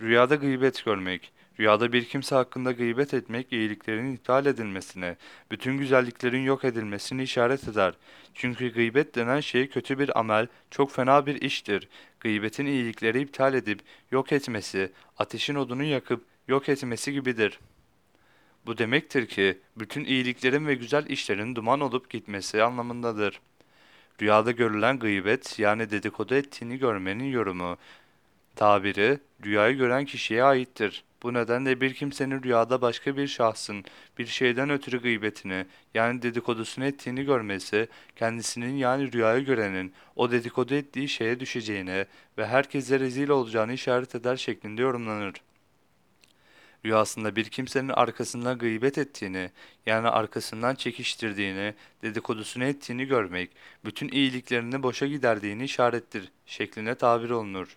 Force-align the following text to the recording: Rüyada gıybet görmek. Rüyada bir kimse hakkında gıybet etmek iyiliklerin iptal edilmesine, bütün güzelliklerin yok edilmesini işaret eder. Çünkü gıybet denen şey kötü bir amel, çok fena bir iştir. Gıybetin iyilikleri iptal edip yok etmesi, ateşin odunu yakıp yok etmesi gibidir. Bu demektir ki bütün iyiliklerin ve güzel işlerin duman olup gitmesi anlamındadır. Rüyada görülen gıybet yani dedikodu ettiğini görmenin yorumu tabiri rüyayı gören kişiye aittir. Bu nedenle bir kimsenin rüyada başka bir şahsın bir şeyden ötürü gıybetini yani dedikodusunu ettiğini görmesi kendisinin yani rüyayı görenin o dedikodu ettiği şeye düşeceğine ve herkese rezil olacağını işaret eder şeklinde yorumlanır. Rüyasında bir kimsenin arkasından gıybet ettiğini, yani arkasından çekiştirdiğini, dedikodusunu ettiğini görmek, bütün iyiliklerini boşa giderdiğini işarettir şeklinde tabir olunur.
Rüyada 0.00 0.34
gıybet 0.34 0.84
görmek. 0.84 1.32
Rüyada 1.60 1.92
bir 1.92 2.04
kimse 2.04 2.34
hakkında 2.34 2.72
gıybet 2.72 3.14
etmek 3.14 3.52
iyiliklerin 3.52 4.14
iptal 4.14 4.46
edilmesine, 4.46 5.16
bütün 5.50 5.78
güzelliklerin 5.78 6.40
yok 6.40 6.64
edilmesini 6.64 7.22
işaret 7.22 7.68
eder. 7.68 7.94
Çünkü 8.34 8.72
gıybet 8.74 9.14
denen 9.14 9.40
şey 9.40 9.68
kötü 9.68 9.98
bir 9.98 10.18
amel, 10.18 10.46
çok 10.70 10.92
fena 10.92 11.26
bir 11.26 11.42
iştir. 11.42 11.88
Gıybetin 12.20 12.66
iyilikleri 12.66 13.20
iptal 13.20 13.54
edip 13.54 13.80
yok 14.10 14.32
etmesi, 14.32 14.92
ateşin 15.18 15.54
odunu 15.54 15.82
yakıp 15.82 16.24
yok 16.48 16.68
etmesi 16.68 17.12
gibidir. 17.12 17.60
Bu 18.66 18.78
demektir 18.78 19.26
ki 19.26 19.58
bütün 19.76 20.04
iyiliklerin 20.04 20.66
ve 20.66 20.74
güzel 20.74 21.06
işlerin 21.06 21.54
duman 21.54 21.80
olup 21.80 22.10
gitmesi 22.10 22.62
anlamındadır. 22.62 23.40
Rüyada 24.22 24.50
görülen 24.50 24.98
gıybet 24.98 25.58
yani 25.58 25.90
dedikodu 25.90 26.34
ettiğini 26.34 26.78
görmenin 26.78 27.24
yorumu 27.24 27.76
tabiri 28.56 29.18
rüyayı 29.44 29.76
gören 29.76 30.04
kişiye 30.04 30.44
aittir. 30.44 31.04
Bu 31.22 31.34
nedenle 31.34 31.80
bir 31.80 31.94
kimsenin 31.94 32.42
rüyada 32.42 32.80
başka 32.80 33.16
bir 33.16 33.26
şahsın 33.26 33.84
bir 34.18 34.26
şeyden 34.26 34.70
ötürü 34.70 35.02
gıybetini 35.02 35.66
yani 35.94 36.22
dedikodusunu 36.22 36.84
ettiğini 36.84 37.24
görmesi 37.24 37.88
kendisinin 38.16 38.74
yani 38.74 39.12
rüyayı 39.12 39.44
görenin 39.44 39.92
o 40.16 40.30
dedikodu 40.30 40.74
ettiği 40.74 41.08
şeye 41.08 41.40
düşeceğine 41.40 42.06
ve 42.38 42.46
herkese 42.46 43.00
rezil 43.00 43.28
olacağını 43.28 43.72
işaret 43.72 44.14
eder 44.14 44.36
şeklinde 44.36 44.82
yorumlanır. 44.82 45.34
Rüyasında 46.84 47.36
bir 47.36 47.44
kimsenin 47.44 47.88
arkasından 47.88 48.58
gıybet 48.58 48.98
ettiğini, 48.98 49.50
yani 49.86 50.08
arkasından 50.08 50.74
çekiştirdiğini, 50.74 51.74
dedikodusunu 52.02 52.64
ettiğini 52.64 53.04
görmek, 53.04 53.50
bütün 53.84 54.08
iyiliklerini 54.08 54.82
boşa 54.82 55.06
giderdiğini 55.06 55.64
işarettir 55.64 56.32
şeklinde 56.46 56.94
tabir 56.94 57.30
olunur. 57.30 57.76